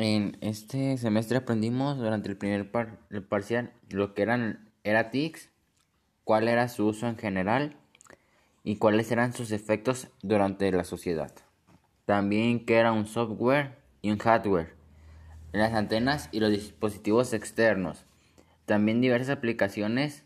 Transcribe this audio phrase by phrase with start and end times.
[0.00, 5.50] En este semestre aprendimos durante el primer parcial lo que eran era TICS,
[6.22, 7.74] cuál era su uso en general
[8.62, 11.32] y cuáles eran sus efectos durante la sociedad.
[12.04, 14.72] También qué era un software y un hardware,
[15.50, 18.04] las antenas y los dispositivos externos.
[18.66, 20.22] También diversas aplicaciones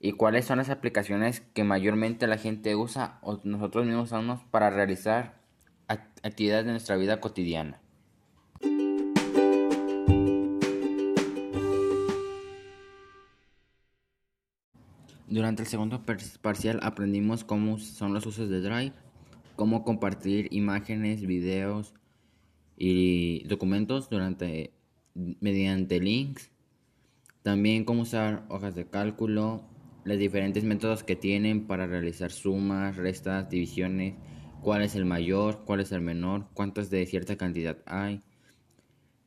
[0.00, 4.70] y cuáles son las aplicaciones que mayormente la gente usa o nosotros mismos usamos para
[4.70, 5.38] realizar
[5.86, 7.81] actividades de nuestra vida cotidiana.
[15.28, 16.02] Durante el segundo
[16.42, 18.92] parcial aprendimos cómo son los usos de Drive,
[19.56, 21.94] cómo compartir imágenes, videos
[22.76, 24.72] y documentos durante
[25.14, 26.50] mediante links,
[27.42, 29.64] también cómo usar hojas de cálculo,
[30.04, 34.14] los diferentes métodos que tienen para realizar sumas, restas, divisiones,
[34.62, 38.22] cuál es el mayor, cuál es el menor, cuántas de cierta cantidad hay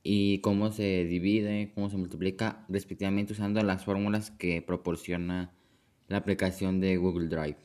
[0.03, 5.51] y cómo se divide, cómo se multiplica respectivamente usando las fórmulas que proporciona
[6.07, 7.57] la aplicación de Google Drive.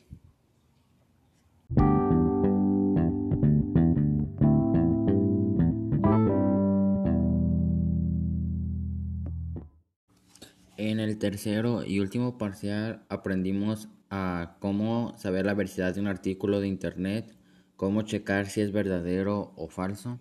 [10.77, 16.61] En el tercero y último parcial aprendimos a cómo saber la veracidad de un artículo
[16.61, 17.37] de internet,
[17.77, 20.19] cómo checar si es verdadero o falso.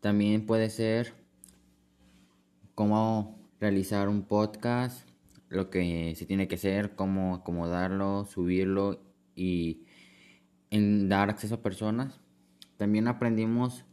[0.00, 1.14] También puede ser
[2.74, 5.09] cómo realizar un podcast,
[5.50, 9.02] lo que se tiene que hacer, cómo acomodarlo, subirlo
[9.34, 9.84] y
[10.70, 12.20] dar acceso a personas.
[12.78, 13.84] También aprendimos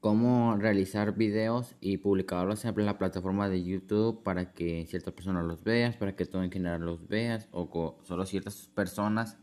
[0.00, 5.64] cómo realizar videos y publicarlos en la plataforma de YouTube para que ciertas personas los
[5.64, 9.38] veas, para que todo en general los veas, o solo ciertas personas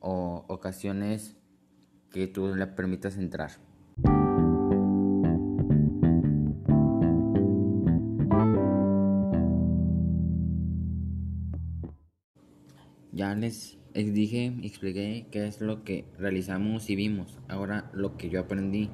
[0.00, 1.36] o ocasiones
[2.10, 3.50] que tú le permitas entrar.
[13.14, 17.38] Ya les dije, expliqué qué es lo que realizamos y vimos.
[17.46, 18.90] Ahora lo que yo aprendí.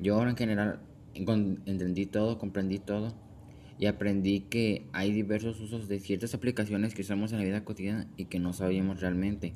[0.00, 0.80] Yo ahora en general
[1.14, 3.14] entendí todo, comprendí todo
[3.78, 8.08] y aprendí que hay diversos usos de ciertas aplicaciones que usamos en la vida cotidiana
[8.16, 9.54] y que no sabíamos realmente.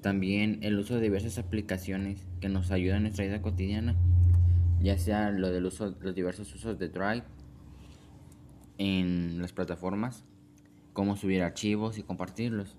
[0.00, 3.94] También el uso de diversas aplicaciones que nos ayudan en nuestra vida cotidiana,
[4.80, 7.24] ya sea lo del uso, los diversos usos de Drive
[8.78, 10.24] en las plataformas
[10.94, 12.76] cómo subir archivos y compartirlos.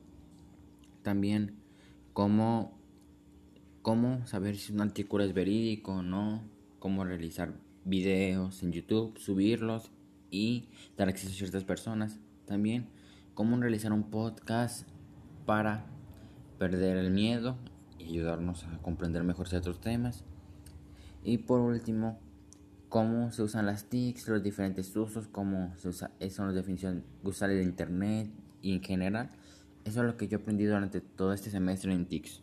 [1.04, 1.58] También
[2.14, 2.76] cómo,
[3.84, 6.42] cómo saber si un artículo es verídico o no,
[6.80, 7.54] cómo realizar
[7.84, 9.92] videos en YouTube, subirlos
[10.32, 12.20] y dar acceso a ciertas personas.
[12.46, 12.88] También
[13.36, 14.88] cómo realizar un podcast
[15.46, 15.86] para
[16.58, 17.58] perder el miedo
[18.00, 20.24] y ayudarnos a comprender mejor ciertos temas.
[21.24, 22.18] Y por último,
[22.96, 27.58] cómo se usan las TICs, los diferentes usos, cómo se usa, son las definiciones usuales
[27.58, 28.30] de internet
[28.62, 29.32] y en general.
[29.84, 32.42] Eso es lo que yo he aprendido durante todo este semestre en TICs.